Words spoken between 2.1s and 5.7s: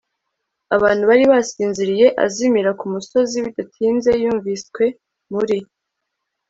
azimira kumusozi. bidatinze yumviswe muri